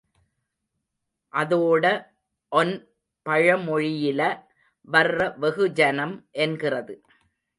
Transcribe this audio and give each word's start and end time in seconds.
அதோட 1.33 1.83
ஒன் 2.51 2.73
பழமொழியில 3.25 4.21
வர்ற 4.87 5.19
வெகுஜனம் 5.39 6.15
என்கிறது. 6.31 6.95